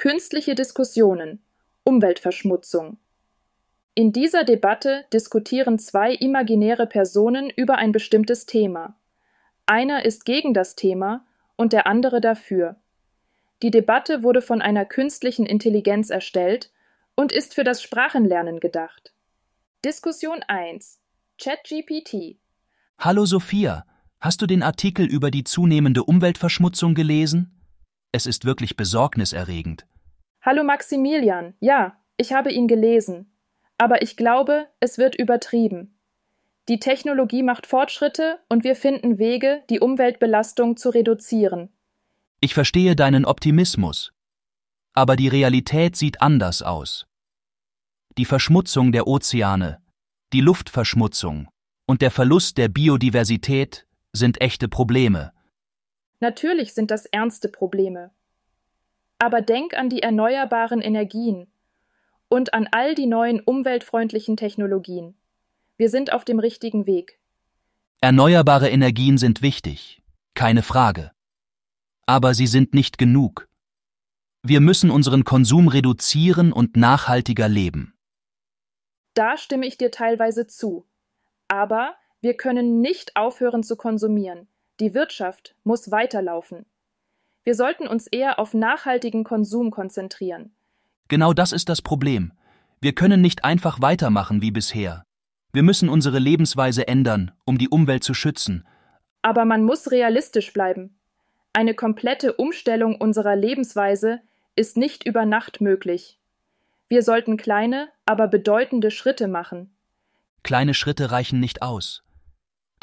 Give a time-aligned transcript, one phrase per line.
[0.00, 1.42] Künstliche Diskussionen
[1.84, 2.96] Umweltverschmutzung
[3.92, 8.96] In dieser Debatte diskutieren zwei imaginäre Personen über ein bestimmtes Thema.
[9.66, 11.26] Einer ist gegen das Thema
[11.56, 12.76] und der andere dafür.
[13.62, 16.70] Die Debatte wurde von einer künstlichen Intelligenz erstellt
[17.14, 19.12] und ist für das Sprachenlernen gedacht.
[19.84, 20.98] Diskussion 1
[21.38, 22.38] ChatGPT
[22.98, 23.84] Hallo Sophia,
[24.18, 27.60] hast du den Artikel über die zunehmende Umweltverschmutzung gelesen?
[28.12, 29.84] Es ist wirklich besorgniserregend.
[30.42, 33.30] Hallo Maximilian, ja, ich habe ihn gelesen.
[33.76, 35.98] Aber ich glaube, es wird übertrieben.
[36.68, 41.70] Die Technologie macht Fortschritte und wir finden Wege, die Umweltbelastung zu reduzieren.
[42.40, 44.12] Ich verstehe deinen Optimismus.
[44.94, 47.06] Aber die Realität sieht anders aus.
[48.16, 49.82] Die Verschmutzung der Ozeane,
[50.32, 51.48] die Luftverschmutzung
[51.86, 55.32] und der Verlust der Biodiversität sind echte Probleme.
[56.20, 58.10] Natürlich sind das ernste Probleme.
[59.20, 61.46] Aber denk an die erneuerbaren Energien
[62.28, 65.14] und an all die neuen umweltfreundlichen Technologien.
[65.76, 67.18] Wir sind auf dem richtigen Weg.
[68.00, 71.10] Erneuerbare Energien sind wichtig, keine Frage.
[72.06, 73.46] Aber sie sind nicht genug.
[74.42, 77.92] Wir müssen unseren Konsum reduzieren und nachhaltiger leben.
[79.12, 80.86] Da stimme ich dir teilweise zu.
[81.48, 84.48] Aber wir können nicht aufhören zu konsumieren.
[84.80, 86.64] Die Wirtschaft muss weiterlaufen.
[87.50, 90.54] Wir sollten uns eher auf nachhaltigen Konsum konzentrieren.
[91.08, 92.32] Genau das ist das Problem.
[92.80, 95.02] Wir können nicht einfach weitermachen wie bisher.
[95.52, 98.64] Wir müssen unsere Lebensweise ändern, um die Umwelt zu schützen.
[99.22, 100.96] Aber man muss realistisch bleiben.
[101.52, 104.20] Eine komplette Umstellung unserer Lebensweise
[104.54, 106.20] ist nicht über Nacht möglich.
[106.88, 109.74] Wir sollten kleine, aber bedeutende Schritte machen.
[110.44, 112.04] Kleine Schritte reichen nicht aus.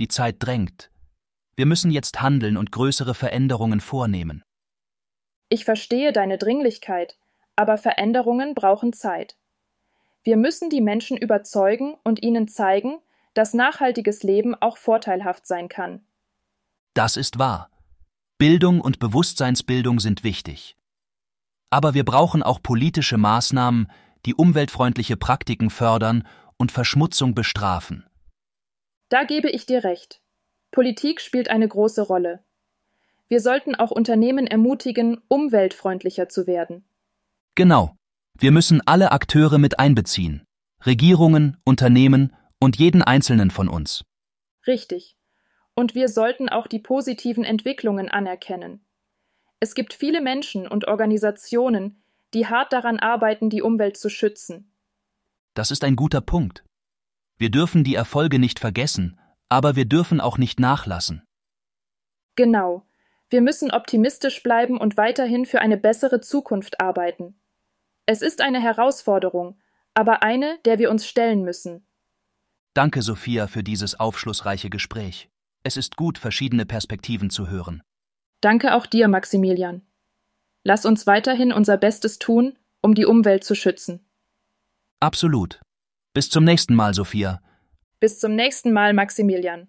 [0.01, 0.91] Die Zeit drängt.
[1.55, 4.43] Wir müssen jetzt handeln und größere Veränderungen vornehmen.
[5.49, 7.17] Ich verstehe deine Dringlichkeit,
[7.55, 9.37] aber Veränderungen brauchen Zeit.
[10.23, 12.99] Wir müssen die Menschen überzeugen und ihnen zeigen,
[13.33, 16.05] dass nachhaltiges Leben auch vorteilhaft sein kann.
[16.93, 17.69] Das ist wahr.
[18.37, 20.75] Bildung und Bewusstseinsbildung sind wichtig.
[21.69, 23.91] Aber wir brauchen auch politische Maßnahmen,
[24.25, 28.05] die umweltfreundliche Praktiken fördern und Verschmutzung bestrafen.
[29.09, 30.21] Da gebe ich dir recht.
[30.71, 32.43] Politik spielt eine große Rolle.
[33.29, 36.87] Wir sollten auch Unternehmen ermutigen, umweltfreundlicher zu werden.
[37.55, 37.95] Genau.
[38.39, 40.45] Wir müssen alle Akteure mit einbeziehen.
[40.85, 44.05] Regierungen, Unternehmen und jeden einzelnen von uns.
[44.65, 45.15] Richtig.
[45.73, 48.85] Und wir sollten auch die positiven Entwicklungen anerkennen.
[49.59, 52.01] Es gibt viele Menschen und Organisationen,
[52.33, 54.71] die hart daran arbeiten, die Umwelt zu schützen.
[55.53, 56.63] Das ist ein guter Punkt.
[57.37, 61.23] Wir dürfen die Erfolge nicht vergessen, aber wir dürfen auch nicht nachlassen.
[62.35, 62.86] Genau.
[63.29, 67.39] Wir müssen optimistisch bleiben und weiterhin für eine bessere Zukunft arbeiten.
[68.05, 69.59] Es ist eine Herausforderung,
[69.93, 71.85] aber eine, der wir uns stellen müssen.
[72.73, 75.29] Danke, Sophia, für dieses aufschlussreiche Gespräch.
[75.63, 77.81] Es ist gut, verschiedene Perspektiven zu hören.
[78.39, 79.81] Danke auch dir, Maximilian.
[80.63, 84.07] Lass uns weiterhin unser Bestes tun, um die Umwelt zu schützen.
[84.99, 85.59] Absolut.
[86.13, 87.41] Bis zum nächsten Mal, Sophia.
[87.99, 89.67] Bis zum nächsten Mal, Maximilian.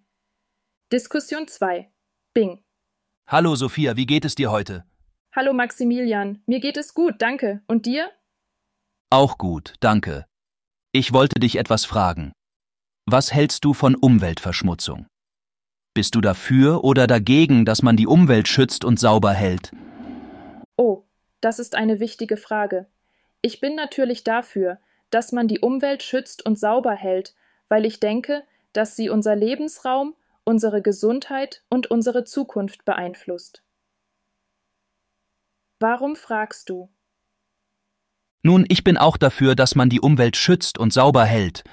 [0.92, 1.90] Diskussion 2.
[2.34, 2.62] Bing.
[3.31, 4.87] Hallo, Sophia, wie geht es dir heute?
[5.37, 6.41] Hallo, Maximilian.
[6.47, 7.61] Mir geht es gut, danke.
[7.66, 8.11] Und dir?
[9.11, 10.25] Auch gut, danke.
[10.93, 12.33] Ich wollte dich etwas fragen.
[13.05, 15.06] Was hältst du von Umweltverschmutzung?
[15.93, 19.72] Bist du dafür oder dagegen, dass man die Umwelt schützt und sauber hält?
[20.78, 21.03] Oh,
[21.43, 22.87] das ist eine wichtige Frage.
[23.43, 24.78] Ich bin natürlich dafür,
[25.11, 27.34] dass man die Umwelt schützt und sauber hält,
[27.69, 30.15] weil ich denke, dass sie unser Lebensraum,
[30.48, 33.62] unsere Gesundheit und unsere Zukunft beeinflusst.
[35.78, 36.88] Warum fragst du?
[38.42, 41.64] Nun, ich bin auch dafür, dass man die Umwelt schützt und sauber hält,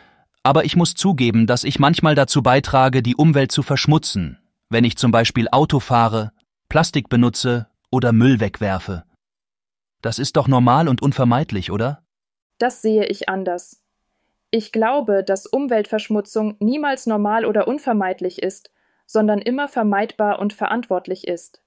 [0.43, 4.97] aber ich muss zugeben, dass ich manchmal dazu beitrage, die Umwelt zu verschmutzen, wenn ich
[4.97, 6.33] zum Beispiel Auto fahre,
[6.67, 9.05] Plastik benutze oder Müll wegwerfe.
[10.01, 12.03] Das ist doch normal und unvermeidlich, oder?
[12.57, 13.84] Das sehe ich anders.
[14.57, 18.71] Ich glaube, dass Umweltverschmutzung niemals normal oder unvermeidlich ist,
[19.05, 21.61] sondern immer vermeidbar und verantwortlich ist.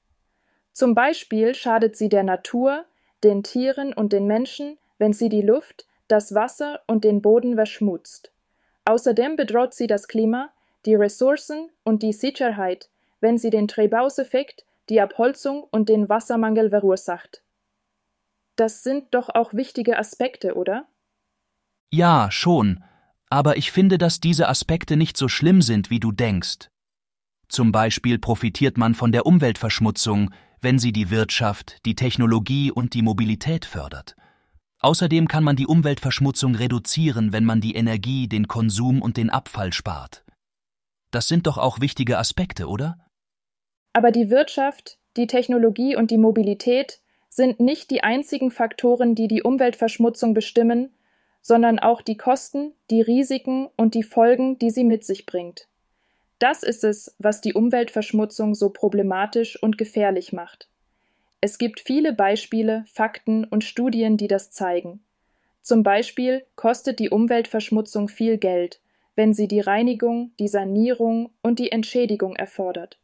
[0.73, 2.87] Zum Beispiel schadet sie der Natur,
[3.23, 8.32] den Tieren und den Menschen, wenn sie die Luft, das Wasser und den Boden verschmutzt.
[8.87, 10.49] Außerdem bedroht sie das Klima,
[10.87, 12.88] die Ressourcen und die Sicherheit,
[13.20, 17.43] wenn sie den Treibhauseffekt, die Abholzung und den Wassermangel verursacht.
[18.56, 20.87] Das sind doch auch wichtige Aspekte, oder?
[21.90, 22.82] Ja, schon,
[23.31, 26.69] aber ich finde, dass diese Aspekte nicht so schlimm sind, wie du denkst.
[27.49, 30.31] Zum Beispiel profitiert man von der Umweltverschmutzung,
[30.61, 34.17] wenn sie die Wirtschaft, die Technologie und die Mobilität fördert.
[34.81, 39.73] Außerdem kann man die Umweltverschmutzung reduzieren, wenn man die Energie, den Konsum und den Abfall
[39.73, 40.25] spart.
[41.11, 42.99] Das sind doch auch wichtige Aspekte, oder?
[43.93, 47.00] Aber die Wirtschaft, die Technologie und die Mobilität
[47.31, 50.90] sind nicht die einzigen Faktoren, die die Umweltverschmutzung bestimmen,
[51.40, 55.69] sondern auch die Kosten, die Risiken und die Folgen, die sie mit sich bringt.
[56.38, 60.69] Das ist es, was die Umweltverschmutzung so problematisch und gefährlich macht.
[61.40, 65.00] Es gibt viele Beispiele, Fakten und Studien, die das zeigen.
[65.62, 68.81] Zum Beispiel kostet die Umweltverschmutzung viel Geld,
[69.17, 72.99] wenn sie die Reinigung, die Sanierung und die Entschädigung erfordert.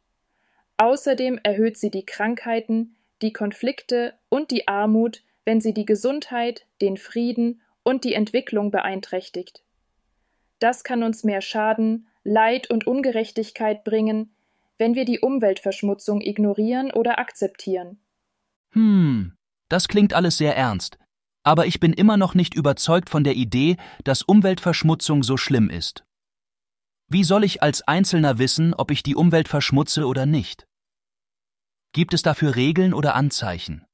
[0.77, 6.97] Außerdem erhöht sie die Krankheiten, die Konflikte und die Armut, wenn sie die Gesundheit, den
[6.97, 9.63] Frieden und die Entwicklung beeinträchtigt.
[10.59, 14.35] Das kann uns mehr Schaden, Leid und Ungerechtigkeit bringen,
[14.77, 17.99] wenn wir die Umweltverschmutzung ignorieren oder akzeptieren.
[18.71, 19.37] Hm,
[19.69, 20.97] das klingt alles sehr ernst.
[21.43, 26.03] Aber ich bin immer noch nicht überzeugt von der Idee, dass Umweltverschmutzung so schlimm ist.
[27.07, 30.67] Wie soll ich als Einzelner wissen, ob ich die Umwelt verschmutze oder nicht?
[31.93, 33.85] Gibt es dafür Regeln oder Anzeichen?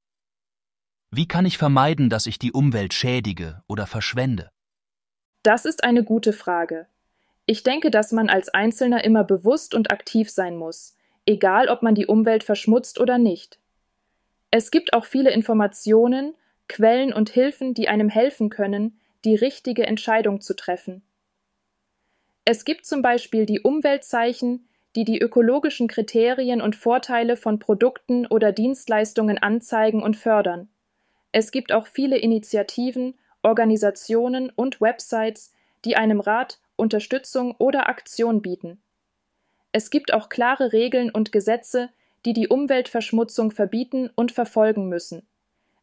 [1.14, 4.50] Wie kann ich vermeiden, dass ich die Umwelt schädige oder verschwende?
[5.44, 6.88] Das ist eine gute Frage.
[7.46, 11.96] Ich denke, dass man als Einzelner immer bewusst und aktiv sein muss, egal ob man
[11.96, 13.60] die Umwelt verschmutzt oder nicht.
[14.52, 16.34] Es gibt auch viele Informationen,
[16.70, 21.02] Quellen und Hilfen, die einem helfen können, die richtige Entscheidung zu treffen.
[22.46, 24.66] Es gibt zum Beispiel die Umweltzeichen,
[24.96, 30.71] die die ökologischen Kriterien und Vorteile von Produkten oder Dienstleistungen anzeigen und fördern.
[31.32, 35.54] Es gibt auch viele Initiativen, Organisationen und Websites,
[35.86, 38.82] die einem Rat, Unterstützung oder Aktion bieten.
[39.72, 41.90] Es gibt auch klare Regeln und Gesetze,
[42.26, 45.26] die die Umweltverschmutzung verbieten und verfolgen müssen.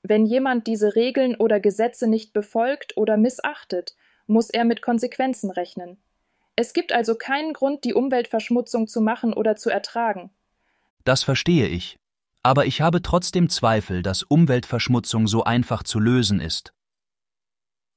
[0.03, 3.97] Wenn jemand diese Regeln oder Gesetze nicht befolgt oder missachtet,
[4.27, 5.99] muss er mit Konsequenzen rechnen.
[6.55, 10.31] Es gibt also keinen Grund, die Umweltverschmutzung zu machen oder zu ertragen.
[11.05, 11.99] Das verstehe ich
[12.43, 16.73] aber ich habe trotzdem Zweifel, dass Umweltverschmutzung so einfach zu lösen ist.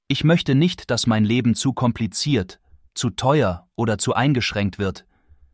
[0.07, 2.59] Ich möchte nicht, dass mein Leben zu kompliziert,
[2.93, 5.05] zu teuer oder zu eingeschränkt wird,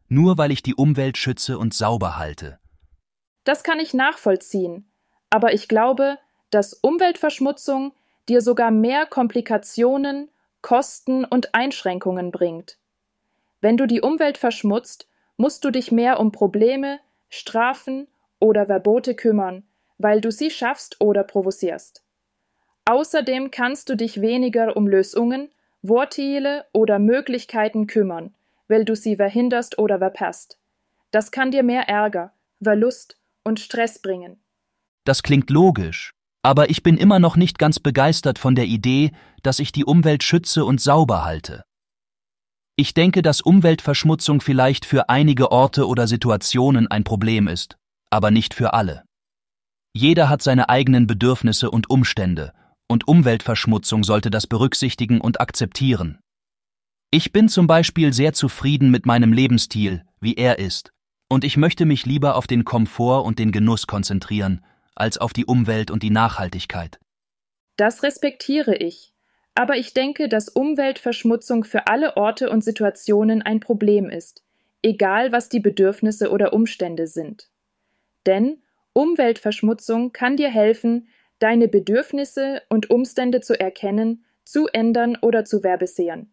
[0.07, 2.59] nur weil ich die Umwelt schütze und sauber halte.
[3.43, 4.89] Das kann ich nachvollziehen,
[5.29, 6.17] aber ich glaube,
[6.49, 7.93] dass Umweltverschmutzung
[8.29, 10.29] dir sogar mehr Komplikationen,
[10.61, 12.77] Kosten und Einschränkungen bringt.
[13.61, 15.07] Wenn du die Umwelt verschmutzt,
[15.37, 16.99] musst du dich mehr um Probleme,
[17.29, 18.07] Strafen
[18.39, 19.63] oder Verbote kümmern,
[19.97, 22.03] weil du sie schaffst oder provozierst.
[22.85, 25.49] Außerdem kannst du dich weniger um Lösungen,
[25.85, 28.33] Vorteile oder Möglichkeiten kümmern,
[28.67, 30.57] weil du sie verhinderst oder verpasst.
[31.11, 34.39] Das kann dir mehr Ärger, Verlust und Stress bringen.
[35.03, 36.13] Das klingt logisch,
[36.43, 39.11] aber ich bin immer noch nicht ganz begeistert von der Idee,
[39.43, 41.63] dass ich die Umwelt schütze und sauber halte.
[42.75, 47.77] Ich denke, dass Umweltverschmutzung vielleicht für einige Orte oder Situationen ein Problem ist
[48.09, 49.03] aber nicht für alle.
[49.93, 52.53] Jeder hat seine eigenen Bedürfnisse und Umstände,
[52.87, 56.19] und Umweltverschmutzung sollte das berücksichtigen und akzeptieren.
[57.11, 60.91] Ich bin zum Beispiel sehr zufrieden mit meinem Lebensstil, wie er ist,
[61.29, 64.63] und ich möchte mich lieber auf den Komfort und den Genuss konzentrieren,
[64.95, 66.99] als auf die Umwelt und die Nachhaltigkeit.
[67.77, 69.13] Das respektiere ich,
[69.55, 74.43] aber ich denke, dass Umweltverschmutzung für alle Orte und Situationen ein Problem ist,
[74.81, 77.49] egal was die Bedürfnisse oder Umstände sind.
[78.25, 78.61] Denn
[78.93, 81.07] Umweltverschmutzung kann dir helfen,
[81.39, 86.31] deine Bedürfnisse und Umstände zu erkennen, zu ändern oder zu verbessern.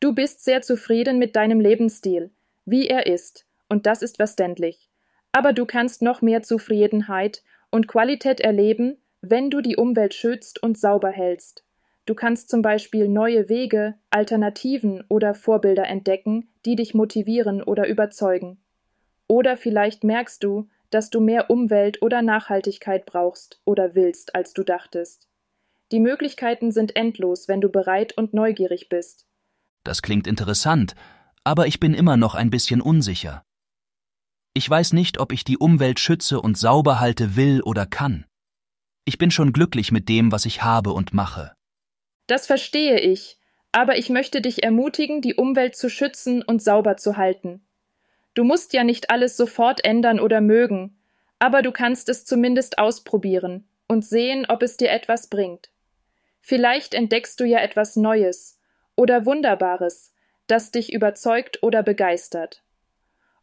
[0.00, 2.30] Du bist sehr zufrieden mit deinem Lebensstil,
[2.64, 4.88] wie er ist, und das ist verständlich.
[5.32, 10.78] Aber du kannst noch mehr Zufriedenheit und Qualität erleben, wenn du die Umwelt schützt und
[10.78, 11.64] sauber hältst.
[12.06, 18.58] Du kannst zum Beispiel neue Wege, Alternativen oder Vorbilder entdecken, die dich motivieren oder überzeugen.
[19.28, 24.62] Oder vielleicht merkst du, dass du mehr Umwelt oder Nachhaltigkeit brauchst oder willst, als du
[24.62, 25.28] dachtest.
[25.92, 29.26] Die Möglichkeiten sind endlos, wenn du bereit und neugierig bist.
[29.84, 30.94] Das klingt interessant,
[31.42, 33.42] aber ich bin immer noch ein bisschen unsicher.
[34.52, 38.26] Ich weiß nicht, ob ich die Umwelt schütze und sauber halte will oder kann.
[39.04, 41.52] Ich bin schon glücklich mit dem, was ich habe und mache.
[42.26, 43.38] Das verstehe ich,
[43.72, 47.66] aber ich möchte dich ermutigen, die Umwelt zu schützen und sauber zu halten.
[48.34, 50.96] Du musst ja nicht alles sofort ändern oder mögen,
[51.38, 55.70] aber du kannst es zumindest ausprobieren und sehen, ob es dir etwas bringt.
[56.40, 58.58] Vielleicht entdeckst du ja etwas Neues
[58.94, 60.12] oder Wunderbares,
[60.46, 62.62] das dich überzeugt oder begeistert.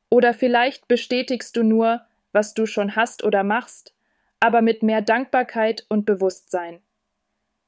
[0.09, 2.01] Oder vielleicht bestätigst du nur,
[2.31, 3.93] was du schon hast oder machst,
[4.39, 6.81] aber mit mehr Dankbarkeit und Bewusstsein.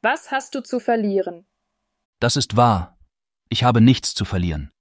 [0.01, 1.45] Was hast du zu verlieren?
[2.19, 2.97] Das ist wahr.
[3.49, 4.71] Ich habe nichts zu verlieren.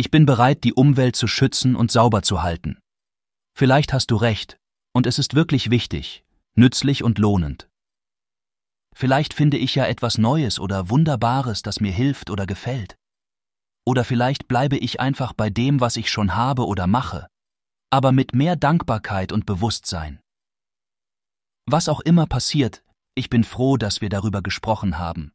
[0.00, 2.78] Ich bin bereit, die Umwelt zu schützen und sauber zu halten.
[3.52, 4.56] Vielleicht hast du recht,
[4.92, 6.24] und es ist wirklich wichtig,
[6.54, 7.68] nützlich und lohnend.
[8.94, 12.96] Vielleicht finde ich ja etwas Neues oder Wunderbares, das mir hilft oder gefällt.
[13.84, 17.26] Oder vielleicht bleibe ich einfach bei dem, was ich schon habe oder mache,
[17.90, 20.20] aber mit mehr Dankbarkeit und Bewusstsein.
[21.66, 22.84] Was auch immer passiert,
[23.16, 25.32] ich bin froh, dass wir darüber gesprochen haben.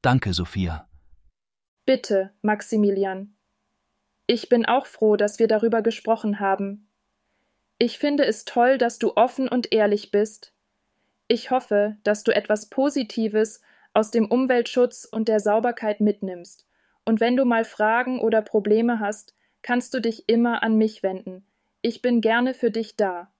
[0.00, 0.88] Danke, Sophia.
[1.84, 3.37] Bitte, Maximilian.
[4.30, 6.86] Ich bin auch froh, dass wir darüber gesprochen haben.
[7.78, 10.52] Ich finde es toll, dass du offen und ehrlich bist.
[11.28, 13.62] Ich hoffe, dass du etwas Positives
[13.94, 16.66] aus dem Umweltschutz und der Sauberkeit mitnimmst.
[17.06, 21.46] Und wenn du mal Fragen oder Probleme hast, kannst du dich immer an mich wenden.
[21.80, 23.32] Ich bin gerne für dich da.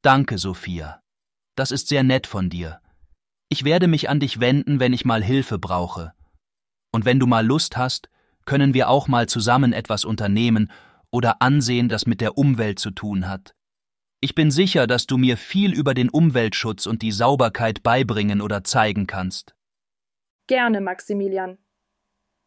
[0.00, 1.02] Danke, Sophia.
[1.56, 2.80] Das ist sehr nett von dir.
[3.50, 6.14] Ich werde mich an dich wenden, wenn ich mal Hilfe brauche.
[6.90, 8.08] Und wenn du mal Lust hast,
[8.44, 10.70] können wir auch mal zusammen etwas unternehmen
[11.10, 13.54] oder ansehen, das mit der Umwelt zu tun hat.
[14.20, 18.62] Ich bin sicher, dass du mir viel über den Umweltschutz und die Sauberkeit beibringen oder
[18.62, 19.54] zeigen kannst.
[20.46, 21.58] Gerne, Maximilian.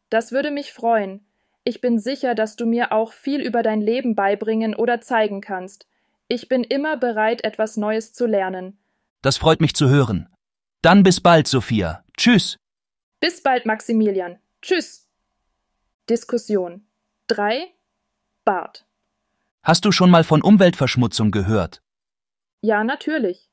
[0.09, 1.25] Das würde mich freuen.
[1.65, 5.87] Ich bin sicher, dass du mir auch viel über dein Leben beibringen oder zeigen kannst.
[6.27, 8.77] Ich bin immer bereit, etwas Neues zu lernen.
[9.21, 10.29] Das freut mich zu hören.
[10.81, 12.03] Dann bis bald, Sophia.
[12.15, 12.57] Tschüss.
[13.19, 14.37] Bis bald, Maximilian.
[14.61, 15.04] Tschüss.
[16.07, 16.85] Diskussion
[17.29, 17.65] 3.
[18.43, 18.85] Bart.
[19.63, 21.81] Hast du schon mal von Umweltverschmutzung gehört?
[22.61, 23.49] Ja, natürlich.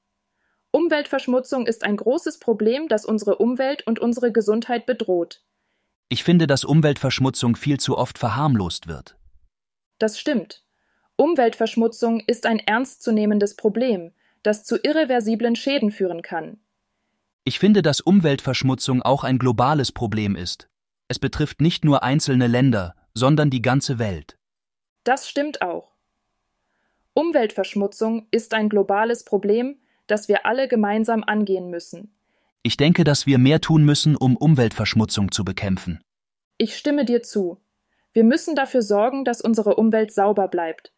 [0.71, 5.43] Umweltverschmutzung ist ein großes Problem, das unsere Umwelt und unsere Gesundheit bedroht.
[6.11, 9.17] Ich finde, dass Umweltverschmutzung viel zu oft verharmlost wird.
[9.99, 10.63] Das stimmt.
[11.17, 16.61] Umweltverschmutzung ist ein ernstzunehmendes Problem, das zu irreversiblen Schäden führen kann.
[17.45, 20.69] Ich finde, dass Umweltverschmutzung auch ein globales Problem ist.
[21.13, 24.39] Es betrifft nicht nur einzelne Länder, sondern die ganze Welt.
[25.05, 25.93] Das stimmt auch.
[27.13, 29.77] Umweltverschmutzung ist ein globales Problem,
[30.07, 32.15] das wir alle gemeinsam angehen müssen.
[32.63, 36.03] Ich denke, dass wir mehr tun müssen, um Umweltverschmutzung zu bekämpfen.
[36.57, 37.61] Ich stimme dir zu.
[38.15, 40.95] Wir müssen dafür sorgen, dass unsere Umwelt sauber bleibt.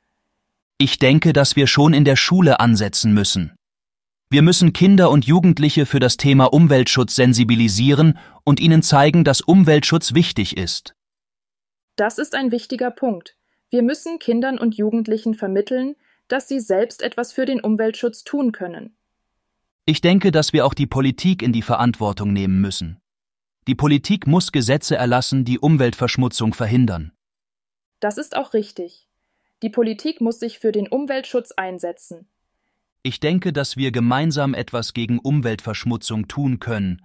[0.79, 3.57] Ich denke, dass wir schon in der Schule ansetzen müssen.
[4.35, 10.13] Wir müssen Kinder und Jugendliche für das Thema Umweltschutz sensibilisieren und ihnen zeigen, dass Umweltschutz
[10.13, 10.97] wichtig ist.
[11.95, 13.37] Das ist ein wichtiger Punkt.
[13.71, 15.95] Wir müssen Kindern und Jugendlichen vermitteln,
[16.27, 18.97] dass sie selbst etwas für den Umweltschutz tun können.
[19.87, 23.01] Ich denke, dass wir auch die Politik in die Verantwortung nehmen müssen.
[23.69, 27.13] Die Politik muss Gesetze erlassen, die Umweltverschmutzung verhindern.
[28.01, 29.07] Das ist auch richtig.
[29.63, 32.27] Die Politik muss sich für den Umweltschutz einsetzen.
[33.07, 37.05] Ich denke, dass wir gemeinsam etwas gegen Umweltverschmutzung tun können.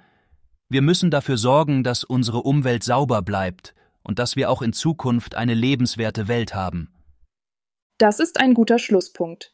[0.70, 5.36] Wir müssen dafür sorgen, dass unsere Umwelt sauber bleibt und dass wir auch in Zukunft
[5.36, 6.90] eine lebenswerte Welt haben.
[7.98, 9.54] Das ist ein guter Schlusspunkt.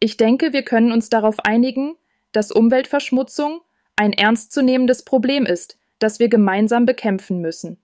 [0.00, 1.94] Ich denke, wir können uns darauf einigen,
[2.32, 3.60] dass Umweltverschmutzung
[3.96, 7.78] ein ernstzunehmendes Problem ist, das wir gemeinsam bekämpfen müssen.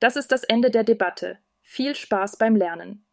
[0.00, 1.38] Das ist das Ende der Debatte.
[1.62, 3.05] Viel Spaß beim Lernen.